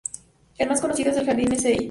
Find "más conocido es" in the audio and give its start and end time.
0.67-1.17